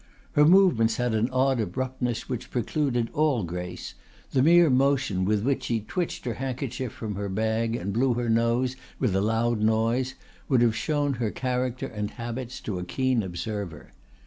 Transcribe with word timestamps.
Her 0.31 0.45
movements 0.45 0.95
had 0.95 1.13
an 1.13 1.29
odd 1.29 1.59
abruptness 1.59 2.27
which 2.27 2.49
precluded 2.49 3.11
all 3.13 3.43
grace; 3.43 3.93
the 4.31 4.41
mere 4.41 4.67
motion 4.71 5.25
with 5.25 5.43
which 5.43 5.65
she 5.65 5.79
twitched 5.81 6.25
her 6.25 6.33
handkerchief 6.33 6.91
from 6.91 7.13
her 7.13 7.29
bag 7.29 7.75
and 7.75 7.93
blew 7.93 8.15
her 8.15 8.27
nose 8.27 8.75
with 8.97 9.15
a 9.15 9.21
loud 9.21 9.59
noise 9.61 10.15
would 10.49 10.61
have 10.63 10.75
shown 10.75 11.13
her 11.13 11.29
character 11.29 11.85
and 11.85 12.09
habits 12.09 12.59
to 12.61 12.79
a 12.79 12.83
keen 12.83 13.21
observer. 13.21 13.91